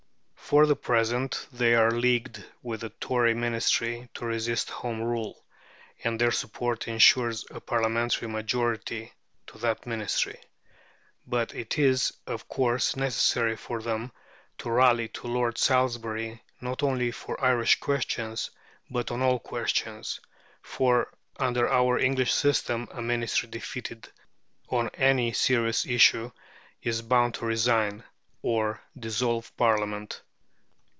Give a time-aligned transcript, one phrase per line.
[0.51, 5.41] For the present they are leagued with the Tory Ministry to resist Home Rule,
[6.03, 9.13] and their support insures a parliamentary majority
[9.47, 10.37] to that Ministry.
[11.25, 14.11] But it is, of course, necessary for them
[14.57, 18.51] to rally to Lord Salisbury, not only on Irish questions,
[18.89, 20.19] but on all questions;
[20.61, 24.09] for, under our English system, a Ministry defeated
[24.67, 26.29] on any serious issue
[26.83, 28.03] is bound to resign,
[28.41, 30.21] or dissolve Parliament.